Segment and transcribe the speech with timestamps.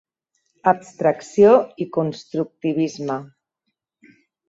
[0.71, 1.53] Abstracció
[1.87, 3.23] i constructivisme.